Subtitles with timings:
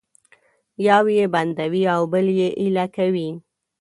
[0.87, 3.29] یو یې بندوي او بل یې ایله کوي